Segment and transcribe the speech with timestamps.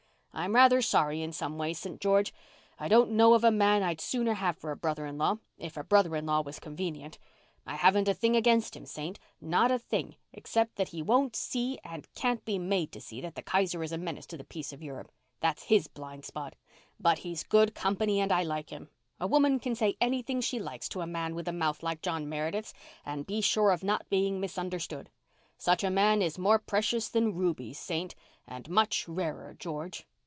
[0.33, 1.99] I'm rather sorry in some ways, St.
[1.99, 2.33] George.
[2.79, 5.75] I don't know of a man I'd sooner have for a brother in law if
[5.75, 7.19] a brother in law was convenient.
[7.67, 12.11] I haven't a thing against him, Saint—not a thing except that he won't see and
[12.15, 14.81] can't be made to see that the Kaiser is a menace to the peace of
[14.81, 15.11] Europe.
[15.41, 16.55] That's his blind spot.
[16.99, 18.89] But he's good company and I like him.
[19.19, 22.27] A woman can say anything she likes to a man with a mouth like John
[22.29, 22.73] Meredith's
[23.05, 25.09] and be sure of not being misunderstood.
[25.57, 30.07] Such a man is more precious than rubies, Saint—and much rarer, George.